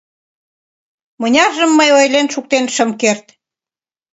[1.21, 3.25] Мыняржым мый ойлен шуктен шым керт.